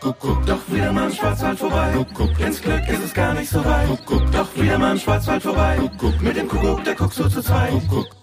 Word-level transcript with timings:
Kuckuck, 0.00 0.46
doch 0.46 0.60
wieder 0.68 0.92
mal 0.94 1.10
im 1.10 1.12
Schwarzwald 1.12 1.58
vorbei. 1.58 1.92
Kuckuck, 1.92 2.40
ins 2.40 2.62
Glück 2.62 2.88
ist 2.88 3.04
es 3.04 3.12
gar 3.12 3.34
nicht 3.34 3.50
so 3.50 3.62
weit. 3.62 3.86
Kuckuck, 3.86 4.32
doch 4.32 4.56
wieder 4.56 4.78
mal 4.78 4.92
im 4.92 4.98
Schwarzwald 4.98 5.42
vorbei. 5.42 5.76
Kuckuck, 5.76 6.22
mit 6.22 6.36
dem 6.38 6.48
Kuckuck, 6.48 6.82
der 6.84 6.94
guckt 6.94 7.12
so 7.12 7.28
zu 7.28 7.42
zweit. 7.42 7.70
Kuckuck. 7.70 8.16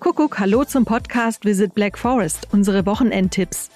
Kuckuck, 0.00 0.38
hallo 0.38 0.64
zum 0.64 0.86
Podcast 0.86 1.44
Visit 1.44 1.74
Black 1.74 1.98
Forest, 1.98 2.48
unsere 2.52 2.86
Wochenendtipps. 2.86 3.70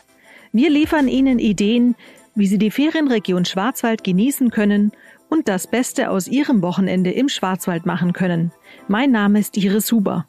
Wir 0.52 0.70
liefern 0.70 1.06
Ihnen 1.06 1.38
Ideen, 1.38 1.94
wie 2.34 2.46
Sie 2.46 2.56
die 2.56 2.70
Ferienregion 2.70 3.44
Schwarzwald 3.44 4.02
genießen 4.02 4.50
können 4.50 4.90
und 5.28 5.46
das 5.46 5.66
Beste 5.66 6.08
aus 6.08 6.26
Ihrem 6.26 6.62
Wochenende 6.62 7.10
im 7.10 7.28
Schwarzwald 7.28 7.84
machen 7.84 8.14
können. 8.14 8.50
Mein 8.88 9.10
Name 9.10 9.40
ist 9.40 9.58
Iris 9.58 9.92
Huber. 9.92 10.24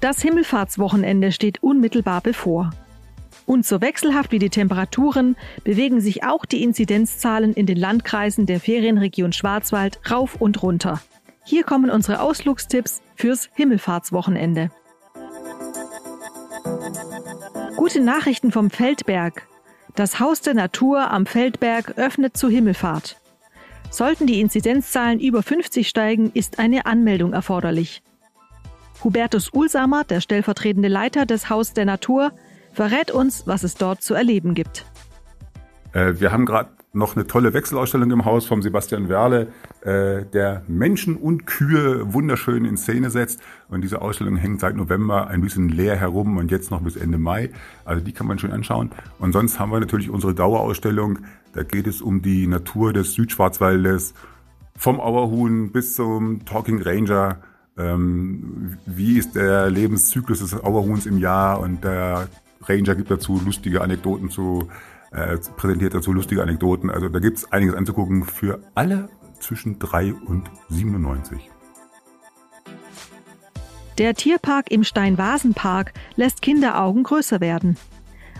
Das 0.00 0.20
Himmelfahrtswochenende 0.20 1.30
steht 1.30 1.62
unmittelbar 1.62 2.22
bevor. 2.22 2.72
Und 3.48 3.64
so 3.64 3.80
wechselhaft 3.80 4.30
wie 4.30 4.38
die 4.38 4.50
Temperaturen 4.50 5.34
bewegen 5.64 6.02
sich 6.02 6.22
auch 6.22 6.44
die 6.44 6.62
Inzidenzzahlen 6.62 7.54
in 7.54 7.64
den 7.64 7.78
Landkreisen 7.78 8.44
der 8.44 8.60
Ferienregion 8.60 9.32
Schwarzwald 9.32 9.98
rauf 10.10 10.36
und 10.38 10.62
runter. 10.62 11.00
Hier 11.46 11.64
kommen 11.64 11.88
unsere 11.88 12.20
Ausflugstipps 12.20 13.00
fürs 13.16 13.48
Himmelfahrtswochenende. 13.54 14.70
Gute 17.78 18.02
Nachrichten 18.02 18.52
vom 18.52 18.68
Feldberg. 18.68 19.46
Das 19.94 20.20
Haus 20.20 20.42
der 20.42 20.52
Natur 20.52 21.10
am 21.10 21.24
Feldberg 21.24 21.96
öffnet 21.96 22.36
zur 22.36 22.50
Himmelfahrt. 22.50 23.16
Sollten 23.88 24.26
die 24.26 24.42
Inzidenzzahlen 24.42 25.20
über 25.20 25.42
50 25.42 25.88
steigen, 25.88 26.32
ist 26.34 26.58
eine 26.58 26.84
Anmeldung 26.84 27.32
erforderlich. 27.32 28.02
Hubertus 29.02 29.48
Ulsamer, 29.54 30.04
der 30.04 30.20
stellvertretende 30.20 30.88
Leiter 30.88 31.24
des 31.24 31.48
Haus 31.48 31.72
der 31.72 31.86
Natur, 31.86 32.32
verrät 32.78 33.10
uns, 33.10 33.44
was 33.44 33.64
es 33.64 33.74
dort 33.74 34.02
zu 34.02 34.14
erleben 34.14 34.54
gibt. 34.54 34.86
Äh, 35.92 36.14
wir 36.20 36.30
haben 36.30 36.46
gerade 36.46 36.70
noch 36.92 37.16
eine 37.16 37.26
tolle 37.26 37.52
Wechselausstellung 37.52 38.08
im 38.12 38.24
Haus 38.24 38.46
vom 38.46 38.62
Sebastian 38.62 39.08
Werle, 39.08 39.48
äh, 39.80 40.24
der 40.24 40.62
Menschen 40.68 41.16
und 41.16 41.44
Kühe 41.44 42.14
wunderschön 42.14 42.64
in 42.64 42.76
Szene 42.76 43.10
setzt. 43.10 43.40
Und 43.68 43.80
diese 43.80 44.00
Ausstellung 44.00 44.36
hängt 44.36 44.60
seit 44.60 44.76
November 44.76 45.26
ein 45.26 45.40
bisschen 45.40 45.68
leer 45.68 45.96
herum 45.96 46.36
und 46.36 46.52
jetzt 46.52 46.70
noch 46.70 46.80
bis 46.80 46.94
Ende 46.94 47.18
Mai. 47.18 47.50
Also 47.84 48.00
die 48.00 48.12
kann 48.12 48.28
man 48.28 48.38
schön 48.38 48.52
anschauen. 48.52 48.92
Und 49.18 49.32
sonst 49.32 49.58
haben 49.58 49.72
wir 49.72 49.80
natürlich 49.80 50.08
unsere 50.08 50.32
Dauerausstellung. 50.32 51.18
Da 51.54 51.64
geht 51.64 51.88
es 51.88 52.00
um 52.00 52.22
die 52.22 52.46
Natur 52.46 52.92
des 52.92 53.12
Südschwarzwaldes, 53.14 54.14
vom 54.76 55.00
Auerhuhn 55.00 55.72
bis 55.72 55.96
zum 55.96 56.44
Talking 56.44 56.80
Ranger. 56.80 57.40
Ähm, 57.76 58.78
wie 58.86 59.18
ist 59.18 59.34
der 59.34 59.68
Lebenszyklus 59.68 60.38
des 60.38 60.54
Auerhuhns 60.54 61.06
im 61.06 61.18
Jahr 61.18 61.58
und 61.58 61.82
der 61.82 62.28
Ranger 62.62 62.94
gibt 62.94 63.10
dazu 63.10 63.40
lustige 63.44 63.82
Anekdoten 63.82 64.30
zu, 64.30 64.68
äh, 65.10 65.36
präsentiert 65.56 65.94
dazu 65.94 66.12
lustige 66.12 66.42
Anekdoten. 66.42 66.90
Also 66.90 67.08
da 67.08 67.18
gibt 67.18 67.38
es 67.38 67.52
einiges 67.52 67.74
anzugucken 67.74 68.24
für 68.24 68.60
alle 68.74 69.08
zwischen 69.40 69.78
3 69.78 70.14
und 70.14 70.50
97. 70.68 71.50
Der 73.98 74.14
Tierpark 74.14 74.70
im 74.70 74.84
Steinvasenpark 74.84 75.92
lässt 76.14 76.42
Kinderaugen 76.42 77.02
größer 77.02 77.40
werden. 77.40 77.76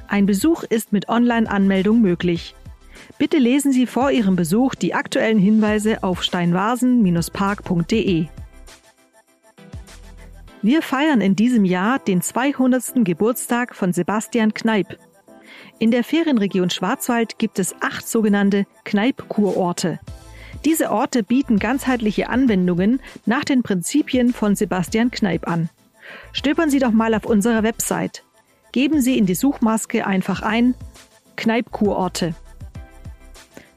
Ein 0.07 0.27
Besuch 0.27 0.63
ist 0.63 0.93
mit 0.93 1.09
Online-Anmeldung 1.09 2.01
möglich. 2.01 2.55
Bitte 3.19 3.39
lesen 3.39 3.73
Sie 3.73 3.87
vor 3.87 4.13
Ihrem 4.13 4.37
Besuch 4.37 4.77
die 4.77 4.95
aktuellen 4.95 5.39
Hinweise 5.39 6.05
auf 6.05 6.23
steinvasen-park.de. 6.23 8.29
Wir 10.61 10.83
feiern 10.83 11.21
in 11.21 11.37
diesem 11.37 11.65
Jahr 11.65 12.01
den 12.01 12.21
200. 12.21 13.05
Geburtstag 13.05 13.77
von 13.77 13.93
Sebastian 13.93 14.55
Kneip. 14.55 14.99
In 15.79 15.93
der 15.93 16.03
Ferienregion 16.03 16.69
Schwarzwald 16.69 17.39
gibt 17.39 17.61
es 17.61 17.77
acht 17.81 18.09
sogenannte 18.09 18.67
Kneip-Kurorte. 18.85 20.01
Diese 20.65 20.91
Orte 20.91 21.23
bieten 21.23 21.61
ganzheitliche 21.61 22.29
Anwendungen 22.29 23.01
nach 23.25 23.45
den 23.45 23.63
Prinzipien 23.63 24.33
von 24.33 24.57
Sebastian 24.57 25.13
Kneip 25.13 25.47
an. 25.47 25.69
Stöbern 26.33 26.71
Sie 26.71 26.81
doch 26.81 26.91
mal 26.91 27.15
auf 27.15 27.25
unserer 27.25 27.63
Website. 27.63 28.25
Geben 28.73 29.01
Sie 29.01 29.17
in 29.17 29.27
die 29.27 29.37
Suchmaske 29.37 30.09
einfach 30.09 30.43
ein 30.43 30.75
Kneip-Kurorte. 31.37 32.35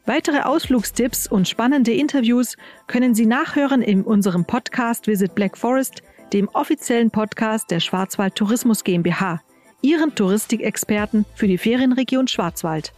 Weitere 0.07 0.41
Ausflugstipps 0.41 1.27
und 1.27 1.47
spannende 1.47 1.93
Interviews 1.93 2.57
können 2.87 3.13
Sie 3.13 3.27
nachhören 3.27 3.83
in 3.83 4.01
unserem 4.01 4.45
Podcast 4.45 5.05
Visit 5.05 5.35
Black 5.35 5.55
Forest 5.55 6.01
dem 6.33 6.47
offiziellen 6.49 7.11
Podcast 7.11 7.71
der 7.71 7.79
Schwarzwald 7.79 8.35
Tourismus 8.35 8.83
GmbH, 8.83 9.41
Ihren 9.81 10.13
Touristikexperten 10.13 11.25
für 11.35 11.47
die 11.47 11.57
Ferienregion 11.57 12.27
Schwarzwald. 12.27 12.93